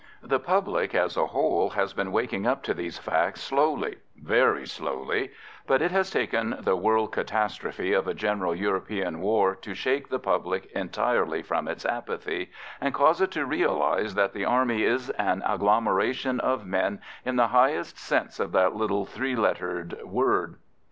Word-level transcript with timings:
The 0.23 0.39
public 0.39 0.95
as 0.95 1.15
a 1.15 1.27
whole 1.27 1.69
has 1.75 1.93
been 1.93 2.11
waking 2.11 2.47
up 2.47 2.63
to 2.63 2.73
these 2.73 2.97
facts 2.97 3.43
slowly 3.43 3.99
very 4.17 4.65
slowly 4.65 5.29
but 5.67 5.79
it 5.83 5.91
has 5.91 6.09
taken 6.09 6.55
the 6.59 6.75
world 6.75 7.11
catastrophe 7.11 7.93
of 7.93 8.07
a 8.07 8.15
general 8.15 8.55
European 8.55 9.19
war 9.21 9.53
to 9.57 9.75
shake 9.75 10.09
the 10.09 10.17
public 10.17 10.65
entirely 10.73 11.43
from 11.43 11.67
its 11.67 11.85
apathy, 11.85 12.49
and 12.81 12.95
cause 12.95 13.21
it 13.21 13.29
to 13.33 13.45
realise 13.45 14.15
that 14.15 14.33
the 14.33 14.43
Army 14.43 14.81
is 14.81 15.11
an 15.11 15.43
agglomeration 15.45 16.39
of 16.39 16.65
men 16.65 16.99
in 17.23 17.35
the 17.35 17.49
highest 17.49 17.99
sense 17.99 18.39
of 18.39 18.51
that 18.53 18.73
little 18.75 19.05
three 19.05 19.35
lettered 19.35 20.01
word. 20.03 20.55